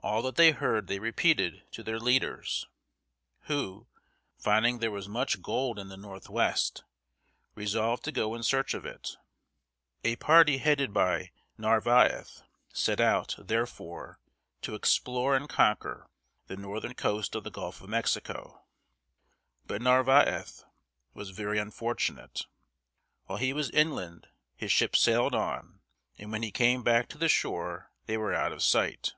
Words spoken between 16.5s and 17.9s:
northern coast of the Gulf of